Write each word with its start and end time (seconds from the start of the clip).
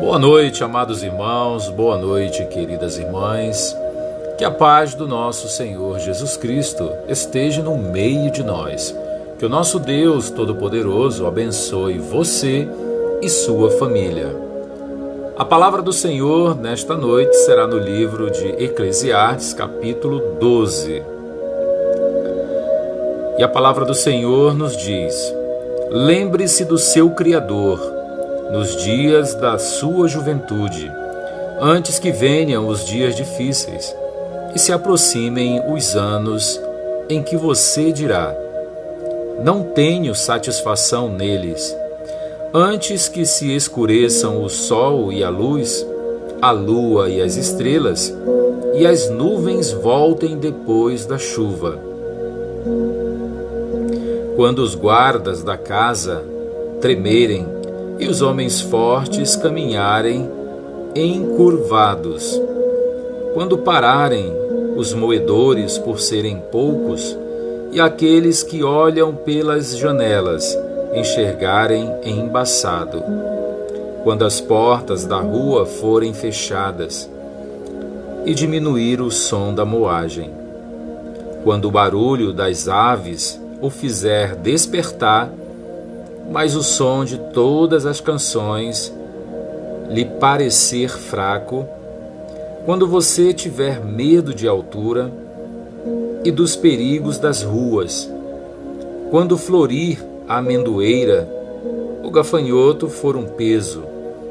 Boa 0.00 0.20
noite, 0.20 0.62
amados 0.62 1.02
irmãos, 1.02 1.68
boa 1.68 1.98
noite, 1.98 2.44
queridas 2.44 2.96
irmãs. 2.96 3.76
Que 4.38 4.44
a 4.44 4.50
paz 4.52 4.94
do 4.94 5.08
nosso 5.08 5.48
Senhor 5.48 5.98
Jesus 5.98 6.36
Cristo 6.36 6.92
esteja 7.08 7.60
no 7.60 7.76
meio 7.76 8.30
de 8.30 8.44
nós. 8.44 8.94
Que 9.36 9.44
o 9.44 9.48
nosso 9.48 9.80
Deus 9.80 10.30
Todo-Poderoso 10.30 11.26
abençoe 11.26 11.98
você 11.98 12.68
e 13.20 13.28
sua 13.28 13.72
família. 13.72 14.28
A 15.36 15.44
palavra 15.44 15.82
do 15.82 15.92
Senhor 15.92 16.54
nesta 16.54 16.96
noite 16.96 17.34
será 17.38 17.66
no 17.66 17.78
livro 17.78 18.30
de 18.30 18.46
Eclesiastes, 18.62 19.52
capítulo 19.52 20.36
12. 20.38 21.02
E 23.38 23.42
a 23.42 23.48
palavra 23.48 23.84
do 23.84 23.94
Senhor 23.94 24.54
nos 24.54 24.76
diz: 24.76 25.34
Lembre-se 25.90 26.64
do 26.64 26.78
seu 26.78 27.10
Criador 27.10 27.93
nos 28.50 28.76
dias 28.82 29.34
da 29.34 29.58
sua 29.58 30.08
juventude, 30.08 30.90
antes 31.60 31.98
que 31.98 32.12
venham 32.12 32.66
os 32.68 32.84
dias 32.84 33.14
difíceis 33.14 33.94
e 34.54 34.58
se 34.58 34.72
aproximem 34.72 35.60
os 35.72 35.96
anos 35.96 36.60
em 37.08 37.22
que 37.22 37.36
você 37.36 37.92
dirá: 37.92 38.34
Não 39.42 39.62
tenho 39.62 40.14
satisfação 40.14 41.08
neles. 41.08 41.74
Antes 42.52 43.08
que 43.08 43.26
se 43.26 43.54
escureçam 43.54 44.42
o 44.44 44.48
sol 44.48 45.12
e 45.12 45.24
a 45.24 45.28
luz, 45.28 45.84
a 46.40 46.52
lua 46.52 47.08
e 47.08 47.20
as 47.20 47.36
estrelas, 47.36 48.14
e 48.74 48.86
as 48.86 49.10
nuvens 49.10 49.72
voltem 49.72 50.36
depois 50.36 51.04
da 51.04 51.18
chuva. 51.18 51.78
Quando 54.36 54.58
os 54.60 54.74
guardas 54.74 55.42
da 55.42 55.56
casa 55.56 56.24
tremerem 56.80 57.46
e 57.98 58.06
os 58.08 58.22
homens 58.22 58.60
fortes 58.60 59.36
caminharem 59.36 60.30
encurvados. 60.94 62.40
Quando 63.32 63.58
pararem 63.58 64.32
os 64.76 64.92
moedores 64.92 65.78
por 65.78 66.00
serem 66.00 66.42
poucos, 66.50 67.16
e 67.72 67.80
aqueles 67.80 68.42
que 68.42 68.62
olham 68.62 69.14
pelas 69.14 69.76
janelas 69.76 70.56
enxergarem 70.94 71.90
embaçado. 72.04 73.02
Quando 74.04 74.24
as 74.24 74.40
portas 74.40 75.04
da 75.04 75.18
rua 75.18 75.66
forem 75.66 76.14
fechadas, 76.14 77.10
e 78.24 78.32
diminuir 78.32 79.00
o 79.00 79.10
som 79.10 79.52
da 79.52 79.64
moagem. 79.64 80.30
Quando 81.42 81.66
o 81.66 81.70
barulho 81.70 82.32
das 82.32 82.68
aves 82.68 83.40
o 83.60 83.68
fizer 83.68 84.34
despertar, 84.36 85.30
mas 86.30 86.56
o 86.56 86.62
som 86.62 87.04
de 87.04 87.18
todas 87.18 87.86
as 87.86 88.00
canções 88.00 88.92
lhe 89.88 90.04
parecer 90.04 90.90
fraco, 90.90 91.66
quando 92.64 92.86
você 92.86 93.32
tiver 93.32 93.84
medo 93.84 94.34
de 94.34 94.48
altura 94.48 95.12
e 96.24 96.30
dos 96.30 96.56
perigos 96.56 97.18
das 97.18 97.42
ruas, 97.42 98.10
quando 99.10 99.36
florir 99.36 100.02
a 100.26 100.38
amendoeira, 100.38 101.28
o 102.02 102.10
gafanhoto 102.10 102.88
for 102.88 103.16
um 103.16 103.26
peso 103.26 103.84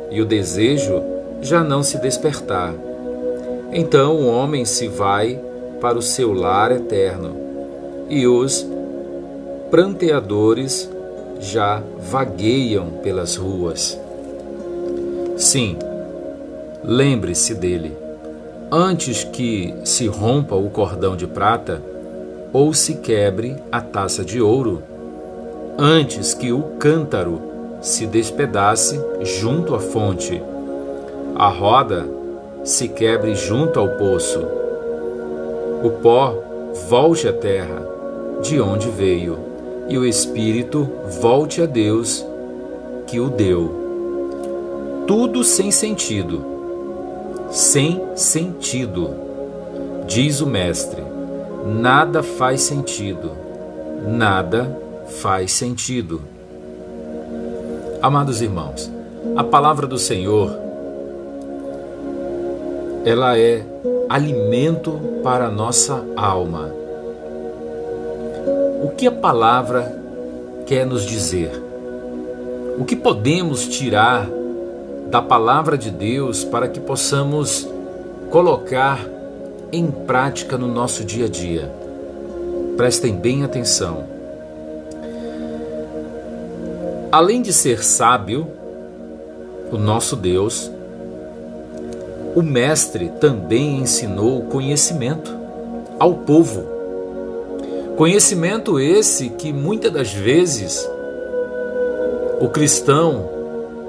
e 0.09 0.21
o 0.21 0.25
desejo 0.25 1.01
já 1.41 1.63
não 1.63 1.83
se 1.83 1.97
despertar. 1.99 2.73
Então 3.71 4.15
o 4.15 4.27
homem 4.27 4.65
se 4.65 4.87
vai 4.87 5.39
para 5.79 5.97
o 5.97 6.01
seu 6.01 6.33
lar 6.33 6.71
eterno 6.71 7.35
e 8.09 8.27
os 8.27 8.65
pranteadores 9.69 10.89
já 11.43 11.83
vagueiam 11.99 12.89
pelas 13.03 13.35
ruas. 13.35 13.99
Sim, 15.35 15.77
lembre-se 16.83 17.53
dele, 17.53 17.97
antes 18.71 19.25
que 19.25 19.73
se 19.83 20.07
rompa 20.07 20.55
o 20.55 20.69
cordão 20.69 21.17
de 21.17 21.27
prata 21.27 21.81
ou 22.53 22.73
se 22.73 22.95
quebre 22.95 23.57
a 23.71 23.81
taça 23.81 24.23
de 24.23 24.41
ouro, 24.41 24.83
antes 25.77 26.33
que 26.33 26.53
o 26.53 26.61
cântaro 26.79 27.41
se 27.81 28.05
despedace 28.07 28.99
junto 29.21 29.75
à 29.75 29.79
fonte, 29.79 30.41
a 31.35 31.49
roda 31.49 32.07
se 32.63 32.87
quebre 32.87 33.35
junto 33.35 33.79
ao 33.79 33.89
poço, 33.89 34.39
o 35.83 35.89
pó 36.01 36.35
volte 36.87 37.27
à 37.27 37.33
terra, 37.33 37.85
de 38.41 38.61
onde 38.61 38.89
veio 38.89 39.52
e 39.87 39.97
o 39.97 40.05
espírito 40.05 40.87
volte 41.21 41.61
a 41.61 41.65
Deus 41.65 42.25
que 43.07 43.19
o 43.19 43.29
deu. 43.29 43.83
Tudo 45.07 45.43
sem 45.43 45.71
sentido. 45.71 46.43
Sem 47.49 48.01
sentido. 48.15 49.11
Diz 50.07 50.41
o 50.41 50.47
Mestre: 50.47 51.03
nada 51.65 52.23
faz 52.23 52.61
sentido. 52.61 53.31
Nada 54.07 54.79
faz 55.21 55.53
sentido. 55.53 56.21
Amados 58.01 58.41
irmãos, 58.41 58.91
a 59.35 59.43
palavra 59.43 59.87
do 59.87 59.97
Senhor 59.97 60.63
ela 63.05 63.37
é 63.37 63.65
alimento 64.09 64.97
para 65.23 65.47
a 65.47 65.51
nossa 65.51 66.05
alma 66.15 66.82
que 68.93 69.07
a 69.07 69.11
palavra 69.11 70.01
quer 70.65 70.85
nos 70.85 71.03
dizer? 71.03 71.51
O 72.77 72.85
que 72.85 72.95
podemos 72.95 73.67
tirar 73.67 74.27
da 75.09 75.21
palavra 75.21 75.77
de 75.77 75.91
Deus 75.91 76.43
para 76.43 76.67
que 76.67 76.79
possamos 76.79 77.67
colocar 78.29 78.99
em 79.71 79.91
prática 79.91 80.57
no 80.57 80.67
nosso 80.67 81.03
dia 81.03 81.25
a 81.25 81.29
dia? 81.29 81.71
Prestem 82.77 83.15
bem 83.15 83.43
atenção. 83.43 84.05
Além 87.11 87.41
de 87.41 87.53
ser 87.53 87.83
sábio, 87.83 88.47
o 89.71 89.77
nosso 89.77 90.15
Deus, 90.15 90.71
o 92.35 92.41
Mestre 92.41 93.11
também 93.19 93.79
ensinou 93.81 94.43
conhecimento 94.43 95.31
ao 95.99 96.15
povo. 96.15 96.72
Conhecimento 97.95 98.79
esse 98.79 99.29
que 99.29 99.53
muitas 99.53 99.91
das 99.91 100.11
vezes 100.11 100.89
o 102.41 102.49
cristão 102.49 103.29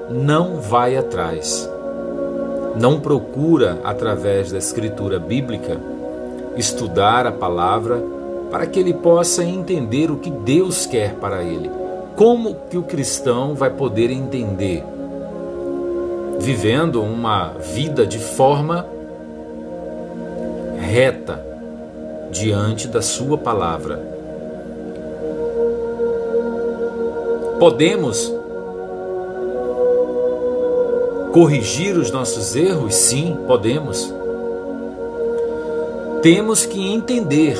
não 0.09 0.61
vai 0.61 0.95
atrás, 0.95 1.67
não 2.79 2.99
procura 2.99 3.79
através 3.83 4.51
da 4.51 4.57
escritura 4.59 5.17
bíblica 5.19 5.79
estudar 6.55 7.25
a 7.25 7.31
palavra 7.31 8.01
para 8.51 8.65
que 8.65 8.79
ele 8.79 8.93
possa 8.93 9.43
entender 9.43 10.11
o 10.11 10.17
que 10.17 10.29
Deus 10.29 10.85
quer 10.85 11.15
para 11.15 11.43
ele. 11.43 11.69
Como 12.15 12.55
que 12.69 12.77
o 12.77 12.83
cristão 12.83 13.55
vai 13.55 13.69
poder 13.69 14.11
entender? 14.11 14.83
Vivendo 16.39 17.01
uma 17.01 17.49
vida 17.53 18.05
de 18.05 18.19
forma 18.19 18.85
reta, 20.79 21.44
diante 22.31 22.87
da 22.87 23.01
Sua 23.01 23.37
palavra. 23.37 23.99
Podemos 27.59 28.33
corrigir 31.31 31.95
os 31.97 32.11
nossos 32.11 32.55
erros? 32.55 32.95
Sim, 32.95 33.37
podemos. 33.47 34.13
Temos 36.21 36.65
que 36.65 36.91
entender 36.93 37.57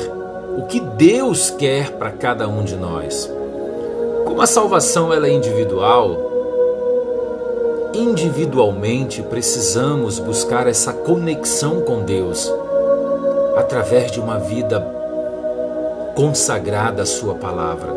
o 0.56 0.62
que 0.62 0.80
Deus 0.80 1.50
quer 1.50 1.92
para 1.92 2.10
cada 2.10 2.48
um 2.48 2.64
de 2.64 2.76
nós. 2.76 3.30
Como 4.24 4.42
a 4.42 4.46
salvação 4.46 5.12
ela 5.12 5.28
é 5.28 5.32
individual, 5.32 6.16
individualmente 7.94 9.22
precisamos 9.22 10.18
buscar 10.18 10.66
essa 10.66 10.92
conexão 10.92 11.80
com 11.80 12.02
Deus 12.02 12.52
através 13.56 14.12
de 14.12 14.20
uma 14.20 14.38
vida 14.38 14.80
consagrada 16.14 17.02
à 17.02 17.06
Sua 17.06 17.34
palavra. 17.34 17.92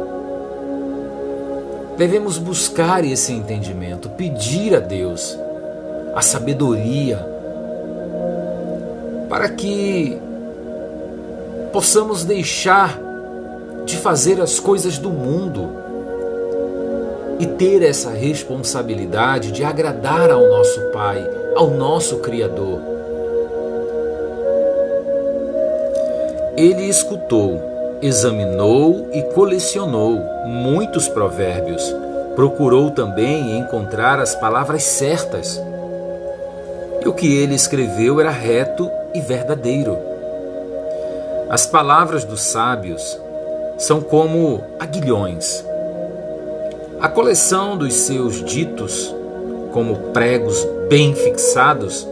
Devemos 1.97 2.37
buscar 2.37 3.03
esse 3.03 3.33
entendimento, 3.33 4.09
pedir 4.09 4.73
a 4.73 4.79
Deus 4.79 5.37
a 6.15 6.21
sabedoria 6.21 7.19
para 9.27 9.49
que 9.49 10.17
possamos 11.73 12.23
deixar 12.23 12.97
de 13.85 13.97
fazer 13.97 14.41
as 14.41 14.59
coisas 14.59 14.97
do 14.97 15.09
mundo 15.09 15.69
e 17.37 17.45
ter 17.45 17.83
essa 17.83 18.11
responsabilidade 18.11 19.51
de 19.51 19.63
agradar 19.63 20.31
ao 20.31 20.47
nosso 20.47 20.79
Pai, 20.91 21.25
ao 21.55 21.69
nosso 21.69 22.17
Criador. 22.17 22.98
Ele 26.59 26.89
escutou, 26.89 27.97
examinou 28.01 29.07
e 29.13 29.23
colecionou 29.33 30.21
muitos 30.45 31.07
provérbios, 31.07 31.81
procurou 32.35 32.91
também 32.91 33.57
encontrar 33.57 34.19
as 34.19 34.35
palavras 34.35 34.83
certas. 34.83 35.57
E 37.01 37.07
o 37.07 37.13
que 37.13 37.33
ele 37.33 37.55
escreveu 37.55 38.19
era 38.19 38.29
reto 38.29 38.91
e 39.13 39.21
verdadeiro. 39.21 39.97
As 41.49 41.65
palavras 41.65 42.25
dos 42.25 42.41
sábios 42.41 43.17
são 43.77 44.01
como 44.01 44.61
aguilhões. 44.77 45.63
A 46.99 47.07
coleção 47.07 47.77
dos 47.77 47.93
seus 47.93 48.43
ditos, 48.43 49.15
como 49.71 49.95
pregos 50.11 50.67
bem 50.89 51.15
fixados, 51.15 52.05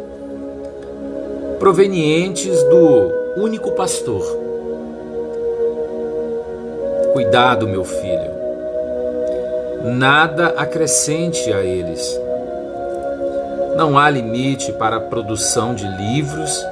provenientes 1.60 2.64
do 2.64 3.27
único 3.38 3.72
pastor. 3.74 4.24
Cuidado, 7.14 7.68
meu 7.68 7.84
filho, 7.84 8.32
nada 9.84 10.48
acrescente 10.58 11.52
a 11.54 11.62
eles. 11.62 12.20
Não 13.76 13.98
há 13.98 14.10
limite 14.10 14.72
para 14.74 14.98
a 14.98 15.02
produção 15.02 15.76
de 15.76 15.88
livros 15.88 16.66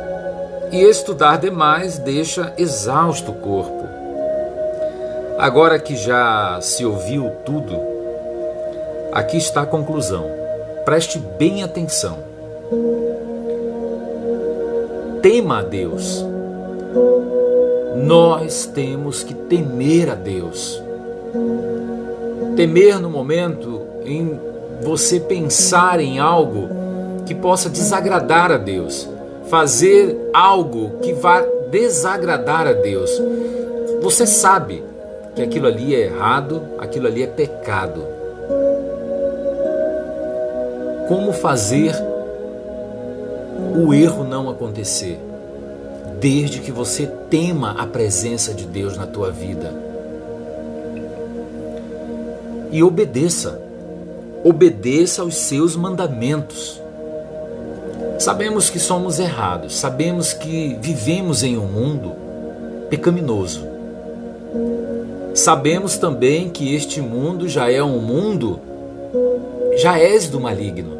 e 0.71 0.81
estudar 0.81 1.37
demais 1.37 1.99
deixa 1.99 2.51
exausto 2.57 3.31
o 3.31 3.35
corpo. 3.35 3.85
Agora 5.37 5.77
que 5.77 5.95
já 5.95 6.59
se 6.61 6.83
ouviu 6.83 7.31
tudo, 7.45 7.79
aqui 9.11 9.37
está 9.37 9.61
a 9.61 9.67
conclusão. 9.67 10.25
Preste 10.83 11.19
bem 11.19 11.63
atenção. 11.63 12.17
Tema 15.21 15.59
a 15.59 15.61
Deus. 15.63 16.34
Nós 18.03 18.65
temos 18.65 19.23
que 19.23 19.33
temer 19.33 20.09
a 20.09 20.15
Deus. 20.15 20.81
Temer 22.55 22.99
no 22.99 23.09
momento 23.09 23.81
em 24.05 24.39
você 24.81 25.19
pensar 25.19 25.99
em 25.99 26.19
algo 26.19 26.69
que 27.25 27.33
possa 27.33 27.69
desagradar 27.69 28.51
a 28.51 28.57
Deus, 28.57 29.09
fazer 29.49 30.29
algo 30.33 30.99
que 31.01 31.13
vá 31.13 31.43
desagradar 31.71 32.67
a 32.67 32.73
Deus. 32.73 33.11
Você 34.01 34.27
sabe 34.27 34.83
que 35.35 35.41
aquilo 35.41 35.67
ali 35.67 35.95
é 35.95 36.05
errado, 36.05 36.61
aquilo 36.77 37.07
ali 37.07 37.23
é 37.23 37.27
pecado. 37.27 38.03
Como 41.07 41.33
fazer 41.33 41.93
o 43.75 43.93
erro 43.93 44.23
não 44.23 44.49
acontecer? 44.49 45.19
Desde 46.19 46.59
que 46.59 46.71
você 46.71 47.07
tema 47.29 47.71
a 47.77 47.85
presença 47.85 48.53
de 48.53 48.65
Deus 48.65 48.97
na 48.97 49.05
tua 49.05 49.31
vida. 49.31 49.73
E 52.71 52.81
obedeça. 52.81 53.61
Obedeça 54.43 55.21
aos 55.21 55.35
seus 55.35 55.75
mandamentos. 55.75 56.81
Sabemos 58.19 58.69
que 58.69 58.79
somos 58.79 59.19
errados, 59.19 59.75
sabemos 59.75 60.31
que 60.33 60.77
vivemos 60.81 61.43
em 61.43 61.57
um 61.57 61.65
mundo 61.65 62.13
pecaminoso. 62.89 63.67
Sabemos 65.33 65.97
também 65.97 66.49
que 66.49 66.73
este 66.73 67.01
mundo 67.01 67.49
já 67.49 67.69
é 67.69 67.83
um 67.83 67.99
mundo, 67.99 68.59
já 69.77 69.99
és 69.99 70.29
do 70.29 70.39
maligno. 70.39 70.97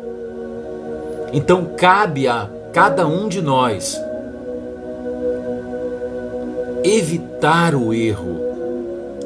Então 1.31 1.69
cabe 1.77 2.27
a 2.27 2.50
cada 2.73 3.07
um 3.07 3.29
de 3.29 3.41
nós 3.41 3.97
evitar 6.87 7.75
o 7.75 7.93
erro, 7.93 8.39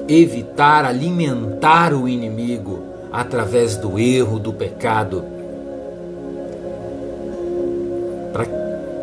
evitar 0.07 0.85
alimentar 0.85 1.93
o 1.93 2.07
inimigo 2.07 2.83
através 3.11 3.75
do 3.75 3.99
erro, 3.99 4.39
do 4.39 4.53
pecado. 4.53 5.23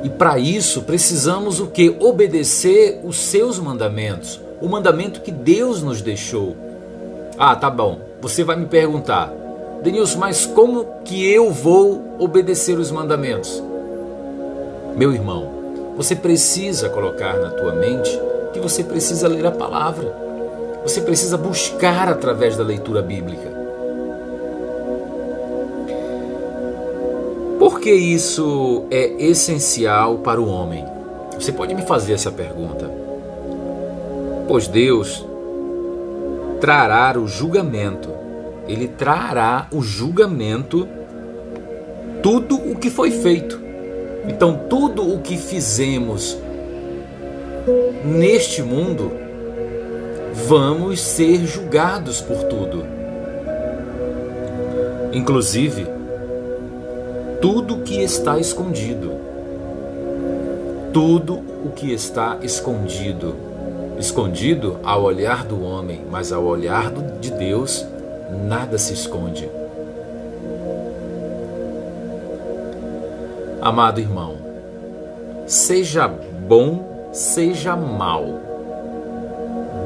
E 0.03 0.09
para 0.09 0.39
isso 0.39 0.83
precisamos 0.83 1.61
o 1.61 1.67
que? 1.67 1.97
Obedecer 2.01 3.01
os 3.05 3.19
seus 3.19 3.59
mandamentos 3.59 4.41
o 4.61 4.69
mandamento 4.69 5.21
que 5.21 5.31
Deus 5.31 5.83
nos 5.83 6.01
deixou. 6.01 6.57
Ah, 7.39 7.55
tá 7.55 7.69
bom. 7.69 8.01
Você 8.21 8.43
vai 8.43 8.57
me 8.57 8.67
perguntar, 8.67 9.33
Denilson, 9.83 10.19
mas 10.19 10.47
como 10.47 10.87
que 11.05 11.31
eu 11.31 11.51
vou 11.51 12.17
obedecer 12.19 12.79
os 12.79 12.91
mandamentos? 12.91 13.63
Meu 14.97 15.13
irmão, 15.13 15.51
você 15.97 16.17
precisa 16.17 16.89
colocar 16.89 17.37
na 17.37 17.51
tua 17.51 17.75
mente 17.75 18.19
que 18.57 18.63
você 18.63 18.83
precisa 18.83 19.29
ler 19.29 19.47
a 19.47 19.51
palavra. 19.51 20.15
Você 20.83 21.01
precisa 21.01 21.37
buscar 21.37 22.09
através 22.09 22.57
da 22.57 22.65
leitura 22.65 23.03
bíblica. 23.03 23.55
Por 27.59 27.81
que 27.81 27.93
isso 27.93 28.87
é 28.91 29.25
essencial 29.25 30.19
para 30.19 30.41
o 30.41 30.49
homem? 30.49 30.85
Você 31.35 31.53
pode 31.53 31.75
me 31.75 31.83
fazer 31.83 32.13
essa 32.13 32.31
pergunta 32.31 33.07
pois 34.47 34.69
Deus 34.69 35.27
trará 36.61 37.19
o 37.19 37.27
julgamento. 37.27 38.11
Ele 38.69 38.89
trará 38.89 39.69
o 39.73 39.83
julgamento 39.83 40.89
tudo 42.23 42.57
o 42.57 42.77
que 42.77 42.91
foi 42.91 43.11
feito. 43.11 43.61
Então, 44.29 44.63
tudo 44.69 45.15
o 45.15 45.21
que 45.21 45.37
fizemos 45.37 46.37
neste 48.05 48.63
mundo, 48.63 49.13
vamos 50.47 51.01
ser 51.01 51.47
julgados 51.47 52.21
por 52.21 52.45
tudo. 52.45 52.85
Inclusive, 55.13 55.87
tudo 57.41 57.79
que 57.79 58.03
está 58.03 58.39
escondido. 58.39 59.13
Tudo 60.93 61.43
o 61.65 61.71
que 61.75 61.93
está 61.93 62.39
escondido 62.43 63.47
escondido 63.99 64.79
ao 64.83 65.03
olhar 65.03 65.45
do 65.45 65.63
homem, 65.63 66.03
mas 66.11 66.33
ao 66.33 66.45
olhar 66.45 66.91
de 67.21 67.31
Deus, 67.31 67.87
nada 68.47 68.79
se 68.79 68.93
esconde. 68.93 69.49
Amado 73.61 74.01
irmão, 74.01 74.37
seja 75.47 76.07
bom, 76.07 76.96
seja 77.17 77.75
mal, 77.75 78.27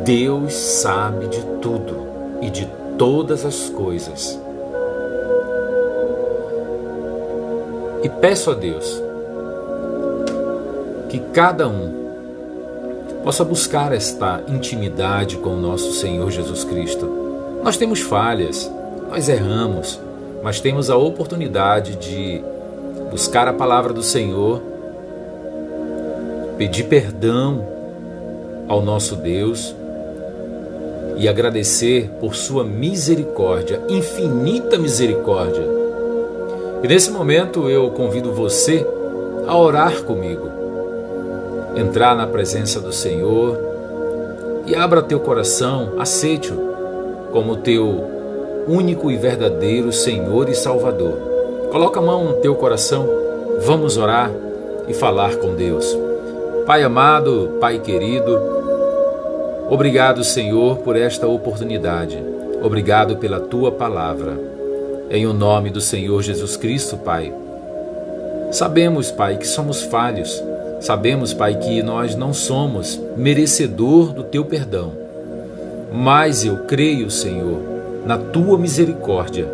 Deus 0.05 0.53
sabe 0.53 1.29
de 1.29 1.41
tudo 1.63 2.09
e 2.43 2.51
de 2.51 2.69
todas 2.99 3.45
as 3.45 3.69
coisas. 3.71 4.39
E 8.03 8.09
peço 8.09 8.51
a 8.51 8.55
Deus 8.55 9.01
que 11.09 11.21
cada 11.33 11.69
um 11.69 12.01
possa 13.23 13.45
buscar 13.45 13.93
esta 13.93 14.43
intimidade 14.49 15.37
com 15.37 15.51
o 15.51 15.61
nosso 15.61 15.93
Senhor 15.93 16.31
Jesus 16.33 16.65
Cristo. 16.65 17.07
Nós 17.63 17.77
temos 17.77 18.01
falhas, 18.01 18.69
nós 19.09 19.29
erramos, 19.29 20.01
mas 20.43 20.59
temos 20.59 20.91
a 20.91 20.97
oportunidade 20.97 21.95
de 21.95 22.43
buscar 23.09 23.47
a 23.47 23.53
palavra 23.53 23.93
do 23.93 24.03
Senhor, 24.03 24.70
pedir 26.61 26.85
perdão 26.85 27.67
ao 28.69 28.83
nosso 28.83 29.17
Deus 29.17 29.75
e 31.17 31.27
agradecer 31.27 32.11
por 32.21 32.35
sua 32.35 32.63
misericórdia, 32.63 33.81
infinita 33.89 34.77
misericórdia. 34.77 35.65
E 36.83 36.87
nesse 36.87 37.11
momento 37.11 37.71
eu 37.71 37.91
convido 37.93 38.35
você 38.35 38.87
a 39.47 39.57
orar 39.57 40.03
comigo 40.03 40.51
entrar 41.75 42.15
na 42.15 42.27
presença 42.27 42.79
do 42.79 42.93
Senhor 42.93 43.59
e 44.67 44.75
abra 44.75 45.01
teu 45.01 45.19
coração, 45.19 45.95
aceite-o 45.99 46.59
como 47.33 47.57
teu 47.57 48.05
único 48.69 49.11
e 49.11 49.17
verdadeiro 49.17 49.91
Senhor 49.95 50.47
e 50.51 50.55
Salvador. 50.55 51.17
Coloca 51.73 52.01
a 52.01 52.03
mão 52.03 52.25
no 52.25 52.35
teu 52.35 52.55
coração, 52.55 53.09
vamos 53.61 53.97
orar 53.97 54.31
e 54.87 54.93
falar 54.93 55.37
com 55.37 55.55
Deus. 55.55 56.10
Pai 56.71 56.85
amado, 56.85 57.57
Pai 57.61 57.81
querido, 57.81 58.41
obrigado, 59.69 60.23
Senhor, 60.23 60.77
por 60.77 60.95
esta 60.95 61.27
oportunidade. 61.27 62.17
Obrigado 62.63 63.17
pela 63.17 63.41
tua 63.41 63.73
palavra. 63.73 64.39
Em 65.11 65.27
o 65.27 65.33
nome 65.33 65.71
do 65.71 65.81
Senhor 65.81 66.23
Jesus 66.23 66.57
Cristo, 66.57 66.97
Pai. 66.97 67.35
Sabemos, 68.53 69.11
Pai, 69.11 69.37
que 69.37 69.49
somos 69.49 69.83
falhos 69.83 70.41
Sabemos, 70.81 71.35
Pai, 71.35 71.57
que 71.57 71.83
nós 71.83 72.15
não 72.15 72.33
somos 72.33 73.01
merecedor 73.17 74.13
do 74.13 74.23
teu 74.23 74.45
perdão, 74.45 74.93
mas 75.93 76.45
eu 76.45 76.59
creio, 76.69 77.11
Senhor, 77.11 77.59
na 78.07 78.17
tua 78.17 78.57
misericórdia. 78.57 79.45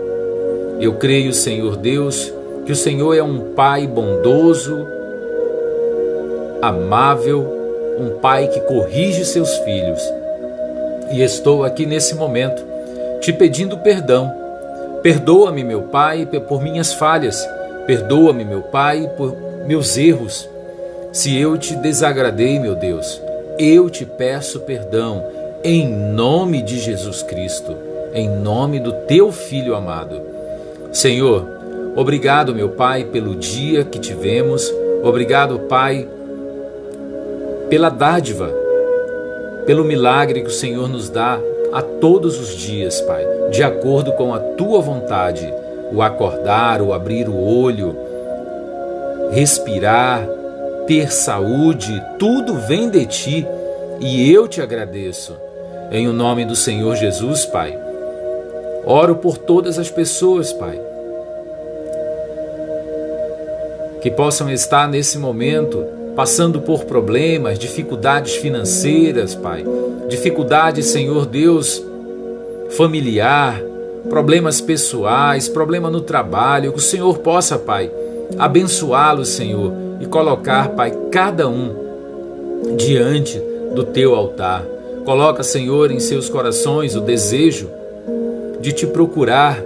Eu 0.78 0.96
creio, 0.96 1.32
Senhor 1.32 1.76
Deus, 1.78 2.30
que 2.66 2.72
o 2.72 2.76
Senhor 2.76 3.14
é 3.14 3.22
um 3.22 3.54
Pai 3.54 3.86
bondoso, 3.86 4.95
amável, 6.68 7.96
um 7.98 8.18
Pai 8.20 8.48
que 8.48 8.60
corrige 8.60 9.24
seus 9.24 9.56
filhos. 9.58 10.02
E 11.10 11.22
estou 11.22 11.64
aqui 11.64 11.86
nesse 11.86 12.14
momento 12.14 12.64
te 13.20 13.32
pedindo 13.32 13.78
perdão 13.78 14.46
Perdoa-me, 15.06 15.62
meu 15.62 15.82
Pai, 15.82 16.26
por 16.48 16.60
minhas 16.60 16.92
falhas. 16.92 17.48
Perdoa-me, 17.86 18.44
meu 18.44 18.62
Pai, 18.62 19.08
por 19.16 19.36
meus 19.64 19.96
erros. 19.96 20.48
Se 21.12 21.38
eu 21.40 21.56
te 21.56 21.76
desagradei, 21.76 22.58
meu 22.58 22.74
Deus, 22.74 23.22
eu 23.56 23.88
te 23.88 24.04
peço 24.04 24.58
perdão 24.62 25.24
em 25.62 25.88
nome 25.88 26.60
de 26.60 26.80
Jesus 26.80 27.22
Cristo, 27.22 27.76
em 28.12 28.28
nome 28.28 28.80
do 28.80 28.92
teu 29.06 29.30
Filho 29.30 29.76
amado. 29.76 30.20
Senhor, 30.92 31.46
obrigado, 31.94 32.52
meu 32.52 32.70
Pai, 32.70 33.04
pelo 33.04 33.36
dia 33.36 33.84
que 33.84 34.00
tivemos. 34.00 34.68
Obrigado, 35.04 35.60
Pai, 35.68 36.08
pela 37.68 37.88
dádiva, 37.88 38.50
pelo 39.66 39.84
milagre 39.84 40.42
que 40.42 40.48
o 40.48 40.52
Senhor 40.52 40.88
nos 40.88 41.10
dá 41.10 41.38
a 41.72 41.82
todos 41.82 42.38
os 42.40 42.56
dias, 42.56 43.00
Pai, 43.00 43.24
de 43.50 43.62
acordo 43.62 44.12
com 44.12 44.32
a 44.32 44.38
tua 44.38 44.80
vontade. 44.80 45.52
O 45.92 46.02
acordar, 46.02 46.82
o 46.82 46.92
abrir 46.92 47.28
o 47.28 47.38
olho, 47.38 47.96
respirar, 49.30 50.26
ter 50.86 51.12
saúde, 51.12 52.02
tudo 52.18 52.54
vem 52.54 52.90
de 52.90 53.06
ti 53.06 53.46
e 54.00 54.32
eu 54.32 54.48
te 54.48 54.60
agradeço. 54.60 55.36
Em 55.90 56.08
o 56.08 56.12
nome 56.12 56.44
do 56.44 56.56
Senhor 56.56 56.96
Jesus, 56.96 57.44
Pai. 57.44 57.78
Oro 58.84 59.16
por 59.16 59.38
todas 59.38 59.78
as 59.78 59.90
pessoas, 59.90 60.52
Pai, 60.52 60.80
que 64.00 64.10
possam 64.10 64.50
estar 64.50 64.88
nesse 64.88 65.18
momento 65.18 65.95
passando 66.16 66.62
por 66.62 66.86
problemas, 66.86 67.58
dificuldades 67.58 68.36
financeiras, 68.36 69.34
Pai, 69.34 69.64
dificuldades, 70.08 70.86
Senhor 70.86 71.26
Deus, 71.26 71.84
familiar, 72.70 73.62
problemas 74.08 74.60
pessoais, 74.60 75.46
problema 75.46 75.90
no 75.90 76.00
trabalho, 76.00 76.72
que 76.72 76.78
o 76.78 76.82
Senhor 76.82 77.18
possa, 77.18 77.58
Pai, 77.58 77.90
abençoá-los, 78.38 79.28
Senhor, 79.28 79.72
e 80.00 80.06
colocar, 80.06 80.70
Pai, 80.70 80.90
cada 81.12 81.46
um 81.48 82.74
diante 82.76 83.38
do 83.74 83.84
teu 83.84 84.14
altar. 84.14 84.64
Coloca, 85.04 85.42
Senhor, 85.42 85.90
em 85.90 86.00
seus 86.00 86.30
corações 86.30 86.96
o 86.96 87.00
desejo 87.00 87.70
de 88.60 88.72
te 88.72 88.86
procurar, 88.86 89.62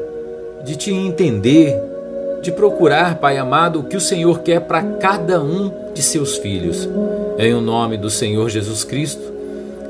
de 0.65 0.77
te 0.77 0.93
entender, 0.93 1.90
de 2.43 2.51
procurar, 2.51 3.17
Pai 3.17 3.37
amado, 3.37 3.81
o 3.81 3.85
que 3.85 3.97
o 3.97 4.01
Senhor 4.01 4.41
quer 4.41 4.61
para 4.61 4.83
cada 4.83 5.43
um 5.43 5.71
de 5.93 6.03
seus 6.03 6.37
filhos. 6.37 6.89
Em 7.39 7.53
o 7.55 7.61
nome 7.61 7.97
do 7.97 8.09
Senhor 8.09 8.49
Jesus 8.49 8.85
Cristo, 8.85 9.23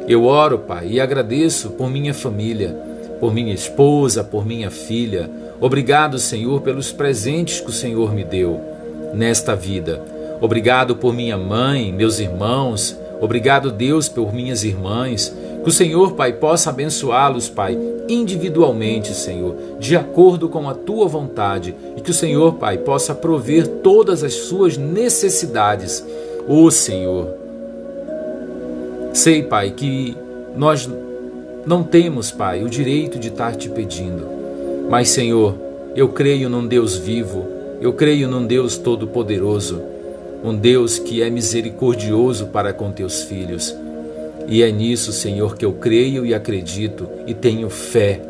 eu 0.09 0.25
oro, 0.25 0.59
Pai, 0.59 0.89
e 0.89 1.01
agradeço 1.01 1.71
por 1.71 1.89
minha 1.89 2.13
família, 2.13 2.77
por 3.21 3.33
minha 3.33 3.55
esposa, 3.55 4.25
por 4.25 4.45
minha 4.45 4.71
filha. 4.71 5.31
Obrigado, 5.61 6.19
Senhor, 6.19 6.63
pelos 6.63 6.91
presentes 6.91 7.61
que 7.61 7.71
o 7.71 7.73
Senhor 7.73 8.13
me 8.13 8.25
deu 8.25 8.61
nesta 9.15 9.55
vida. 9.55 10.03
Obrigado 10.41 10.97
por 10.97 11.13
minha 11.13 11.37
mãe, 11.37 11.93
meus 11.93 12.19
irmãos. 12.19 12.97
Obrigado, 13.21 13.71
Deus, 13.71 14.09
por 14.09 14.33
minhas 14.33 14.65
irmãs. 14.65 15.35
Que 15.63 15.69
o 15.69 15.73
Senhor, 15.73 16.13
Pai, 16.13 16.33
possa 16.33 16.71
abençoá-los, 16.71 17.49
Pai, 17.49 17.79
individualmente, 18.09 19.15
Senhor, 19.15 19.55
de 19.79 19.97
acordo 19.97 20.49
com 20.49 20.69
a 20.69 20.75
tua 20.75 21.07
vontade, 21.07 21.75
e 21.97 22.01
que 22.01 22.11
o 22.11 22.15
Senhor, 22.15 22.55
Pai, 22.55 22.79
possa 22.79 23.15
prover 23.15 23.67
todas 23.67 24.25
as 24.25 24.35
suas 24.35 24.77
necessidades. 24.77 26.05
Ô 26.49 26.65
oh, 26.65 26.71
Senhor, 26.71 27.29
sei, 29.13 29.43
Pai, 29.43 29.71
que 29.71 30.17
nós 30.57 30.89
não 31.67 31.83
temos, 31.83 32.31
Pai, 32.31 32.63
o 32.63 32.69
direito 32.69 33.19
de 33.19 33.29
estar 33.29 33.55
te 33.55 33.69
pedindo, 33.69 34.27
mas, 34.89 35.11
Senhor, 35.11 35.55
eu 35.95 36.09
creio 36.09 36.49
num 36.49 36.67
Deus 36.67 36.97
vivo, 36.97 37.47
eu 37.81 37.93
creio 37.93 38.29
num 38.29 38.47
Deus 38.47 38.79
todo-poderoso, 38.79 39.81
um 40.43 40.57
Deus 40.57 40.99
que 40.99 41.23
é 41.23 41.29
misericordioso 41.29 42.47
para 42.47 42.73
com 42.73 42.91
teus 42.91 43.23
filhos. 43.23 43.77
E 44.51 44.65
é 44.65 44.73
nisso, 44.73 45.13
Senhor, 45.13 45.57
que 45.57 45.65
eu 45.65 45.73
creio 45.75 46.27
e 46.27 46.35
acredito 46.35 47.09
e 47.25 47.33
tenho 47.33 47.71
fé 47.71 48.21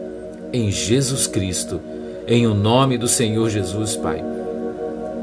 em 0.52 0.70
Jesus 0.70 1.26
Cristo, 1.26 1.80
em 2.28 2.46
o 2.46 2.52
nome 2.52 2.98
do 2.98 3.08
Senhor 3.08 3.48
Jesus, 3.48 3.96
Pai. 3.96 4.22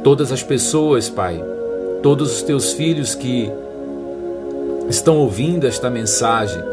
Todas 0.04 0.32
as 0.32 0.42
pessoas, 0.42 1.08
Pai, 1.08 1.40
todos 2.02 2.38
os 2.38 2.42
teus 2.42 2.74
filhos 2.74 3.14
que 3.14 3.48
estão 4.90 5.18
ouvindo 5.18 5.68
esta 5.68 5.88
mensagem, 5.88 6.64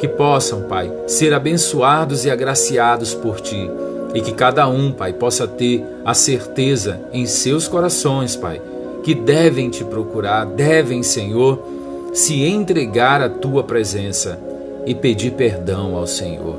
que 0.00 0.08
possam, 0.08 0.62
Pai, 0.62 0.90
ser 1.06 1.32
abençoados 1.32 2.24
e 2.24 2.32
agraciados 2.32 3.14
por 3.14 3.40
Ti, 3.40 3.70
e 4.12 4.20
que 4.20 4.32
cada 4.32 4.66
um, 4.66 4.90
Pai, 4.90 5.12
possa 5.12 5.46
ter 5.46 5.84
a 6.04 6.14
certeza 6.14 6.98
em 7.12 7.26
seus 7.26 7.68
corações, 7.68 8.34
Pai, 8.34 8.60
que 9.04 9.14
devem 9.14 9.70
te 9.70 9.84
procurar, 9.84 10.46
devem, 10.46 11.04
Senhor, 11.04 11.77
se 12.12 12.44
entregar 12.44 13.20
à 13.20 13.28
tua 13.28 13.62
presença 13.62 14.38
e 14.86 14.94
pedir 14.94 15.32
perdão 15.32 15.96
ao 15.96 16.06
Senhor. 16.06 16.56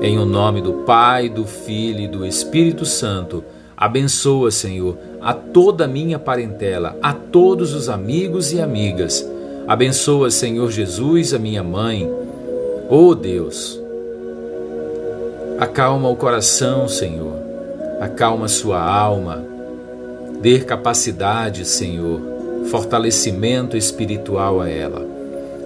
Em 0.00 0.18
o 0.18 0.24
nome 0.24 0.60
do 0.60 0.72
Pai, 0.84 1.28
do 1.28 1.44
Filho 1.44 2.00
e 2.00 2.08
do 2.08 2.26
Espírito 2.26 2.84
Santo, 2.84 3.44
abençoa, 3.76 4.50
Senhor, 4.50 4.98
a 5.20 5.32
toda 5.32 5.84
a 5.84 5.88
minha 5.88 6.18
parentela, 6.18 6.96
a 7.00 7.12
todos 7.12 7.72
os 7.72 7.88
amigos 7.88 8.52
e 8.52 8.60
amigas. 8.60 9.28
Abençoa, 9.66 10.30
Senhor 10.30 10.70
Jesus, 10.72 11.32
a 11.32 11.38
minha 11.38 11.62
mãe. 11.62 12.10
Oh 12.90 13.14
Deus, 13.14 13.80
acalma 15.58 16.08
o 16.10 16.16
coração, 16.16 16.88
Senhor, 16.88 17.34
acalma 18.00 18.48
sua 18.48 18.82
alma, 18.82 19.44
dê 20.40 20.58
capacidade, 20.58 21.64
Senhor, 21.64 22.20
fortalecimento 22.70 23.76
espiritual 23.76 24.60
a 24.60 24.68
ela. 24.68 25.06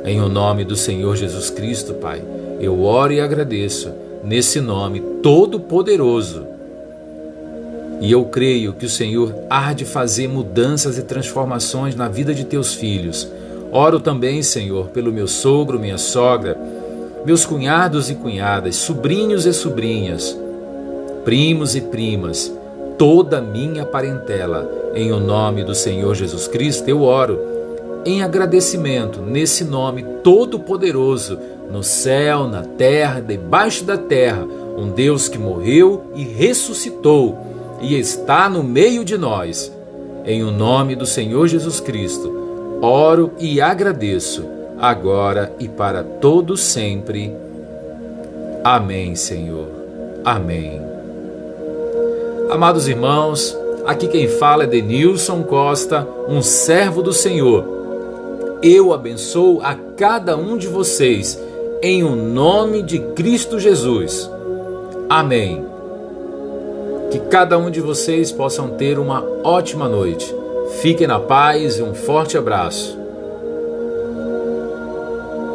Em 0.04 0.20
o 0.20 0.28
nome 0.28 0.64
do 0.64 0.76
Senhor 0.76 1.16
Jesus 1.16 1.50
Cristo, 1.50 1.94
Pai, 1.94 2.22
eu 2.60 2.82
oro 2.82 3.12
e 3.12 3.20
agradeço 3.20 3.92
nesse 4.22 4.60
nome 4.60 5.00
todo-poderoso. 5.22 6.46
E 8.00 8.12
eu 8.12 8.24
creio 8.26 8.72
que 8.72 8.86
o 8.86 8.90
Senhor 8.90 9.34
há 9.48 9.72
de 9.72 9.84
fazer 9.84 10.28
mudanças 10.28 10.98
e 10.98 11.02
transformações 11.02 11.94
na 11.94 12.08
vida 12.08 12.34
de 12.34 12.44
teus 12.44 12.74
filhos. 12.74 13.26
Oro 13.72 13.98
também, 13.98 14.42
Senhor, 14.42 14.88
pelo 14.88 15.12
meu 15.12 15.26
sogro, 15.26 15.80
minha 15.80 15.98
sogra, 15.98 16.56
meus 17.24 17.44
cunhados 17.44 18.10
e 18.10 18.14
cunhadas, 18.14 18.76
sobrinhos 18.76 19.46
e 19.46 19.52
sobrinhas, 19.52 20.38
primos 21.24 21.74
e 21.74 21.80
primas, 21.80 22.52
toda 22.98 23.38
a 23.38 23.42
minha 23.42 23.84
parentela. 23.84 24.70
Em 24.94 25.12
o 25.12 25.20
nome 25.20 25.64
do 25.64 25.74
Senhor 25.74 26.14
Jesus 26.14 26.48
Cristo, 26.48 26.88
eu 26.88 27.02
oro 27.02 27.38
em 28.04 28.22
agradecimento 28.22 29.20
nesse 29.20 29.64
nome 29.64 30.04
todo-poderoso, 30.22 31.38
no 31.70 31.82
céu, 31.82 32.46
na 32.46 32.62
terra, 32.62 33.20
debaixo 33.20 33.84
da 33.84 33.98
terra, 33.98 34.46
um 34.76 34.90
Deus 34.90 35.28
que 35.28 35.38
morreu 35.38 36.04
e 36.14 36.22
ressuscitou 36.22 37.36
e 37.80 37.98
está 37.98 38.48
no 38.48 38.62
meio 38.62 39.04
de 39.04 39.18
nós. 39.18 39.72
Em 40.24 40.42
o 40.42 40.50
nome 40.50 40.94
do 40.94 41.06
Senhor 41.06 41.46
Jesus 41.48 41.80
Cristo, 41.80 42.78
oro 42.80 43.32
e 43.38 43.60
agradeço, 43.60 44.44
agora 44.78 45.52
e 45.58 45.68
para 45.68 46.02
todo 46.02 46.56
sempre. 46.56 47.34
Amém, 48.64 49.14
Senhor. 49.14 49.68
Amém. 50.24 50.95
Amados 52.48 52.86
irmãos, 52.86 53.58
aqui 53.84 54.06
quem 54.06 54.28
fala 54.28 54.62
é 54.62 54.66
Denilson 54.68 55.42
Costa, 55.42 56.06
um 56.28 56.40
servo 56.40 57.02
do 57.02 57.12
Senhor. 57.12 57.64
Eu 58.62 58.94
abençoo 58.94 59.60
a 59.62 59.74
cada 59.74 60.36
um 60.36 60.56
de 60.56 60.68
vocês, 60.68 61.42
em 61.82 62.04
o 62.04 62.14
nome 62.14 62.82
de 62.82 63.00
Cristo 63.00 63.58
Jesus. 63.58 64.30
Amém. 65.08 65.66
Que 67.10 67.18
cada 67.18 67.58
um 67.58 67.68
de 67.68 67.80
vocês 67.80 68.30
possam 68.30 68.70
ter 68.70 68.96
uma 68.96 69.24
ótima 69.42 69.88
noite. 69.88 70.32
Fiquem 70.80 71.08
na 71.08 71.18
paz 71.18 71.78
e 71.78 71.82
um 71.82 71.94
forte 71.94 72.38
abraço. 72.38 73.05